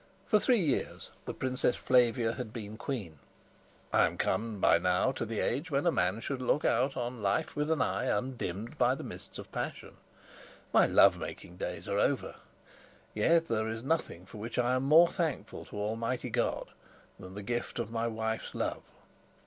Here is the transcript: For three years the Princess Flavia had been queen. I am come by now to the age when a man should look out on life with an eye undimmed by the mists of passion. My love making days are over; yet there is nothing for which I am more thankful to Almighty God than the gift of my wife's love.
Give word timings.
For 0.25 0.39
three 0.39 0.59
years 0.59 1.11
the 1.25 1.33
Princess 1.35 1.75
Flavia 1.77 2.33
had 2.33 2.51
been 2.51 2.75
queen. 2.75 3.19
I 3.93 4.07
am 4.07 4.17
come 4.17 4.59
by 4.59 4.79
now 4.79 5.11
to 5.11 5.27
the 5.27 5.41
age 5.41 5.69
when 5.69 5.85
a 5.85 5.91
man 5.91 6.21
should 6.21 6.41
look 6.41 6.65
out 6.65 6.97
on 6.97 7.21
life 7.21 7.55
with 7.55 7.69
an 7.69 7.83
eye 7.83 8.05
undimmed 8.05 8.79
by 8.79 8.95
the 8.95 9.03
mists 9.03 9.37
of 9.37 9.51
passion. 9.51 9.97
My 10.73 10.87
love 10.87 11.19
making 11.19 11.57
days 11.57 11.87
are 11.87 11.99
over; 11.99 12.37
yet 13.13 13.45
there 13.47 13.67
is 13.67 13.83
nothing 13.83 14.25
for 14.25 14.39
which 14.39 14.57
I 14.57 14.73
am 14.73 14.81
more 14.85 15.07
thankful 15.07 15.65
to 15.65 15.75
Almighty 15.75 16.31
God 16.31 16.69
than 17.19 17.35
the 17.35 17.43
gift 17.43 17.77
of 17.77 17.91
my 17.91 18.07
wife's 18.07 18.55
love. 18.55 18.81